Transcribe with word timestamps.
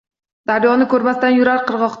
Daryoni 0.51 0.89
ko’rmasdan 0.95 1.37
yurar 1.39 1.65
qig’oqda. 1.69 1.89